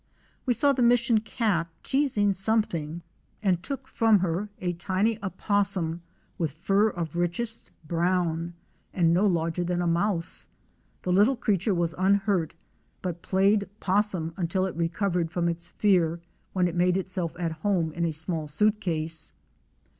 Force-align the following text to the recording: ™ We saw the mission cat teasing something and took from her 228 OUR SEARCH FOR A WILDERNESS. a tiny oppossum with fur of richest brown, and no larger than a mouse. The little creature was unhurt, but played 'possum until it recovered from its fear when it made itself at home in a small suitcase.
™ 0.01 0.03
We 0.47 0.55
saw 0.55 0.73
the 0.73 0.81
mission 0.81 1.19
cat 1.19 1.67
teasing 1.83 2.33
something 2.33 3.03
and 3.43 3.61
took 3.61 3.87
from 3.87 4.17
her 4.21 4.49
228 4.59 4.63
OUR 4.65 4.65
SEARCH 4.65 4.65
FOR 4.65 4.65
A 4.65 4.65
WILDERNESS. 4.65 4.75
a 4.75 4.85
tiny 4.87 5.15
oppossum 5.21 6.01
with 6.39 6.51
fur 6.53 6.87
of 6.89 7.15
richest 7.15 7.71
brown, 7.87 8.55
and 8.95 9.13
no 9.13 9.27
larger 9.27 9.63
than 9.63 9.79
a 9.79 9.85
mouse. 9.85 10.47
The 11.03 11.13
little 11.13 11.35
creature 11.37 11.75
was 11.75 11.93
unhurt, 11.99 12.55
but 13.03 13.21
played 13.21 13.69
'possum 13.79 14.33
until 14.37 14.65
it 14.65 14.75
recovered 14.75 15.29
from 15.29 15.47
its 15.47 15.67
fear 15.67 16.19
when 16.53 16.67
it 16.67 16.73
made 16.73 16.97
itself 16.97 17.35
at 17.37 17.51
home 17.61 17.91
in 17.91 18.03
a 18.03 18.11
small 18.11 18.47
suitcase. 18.47 19.33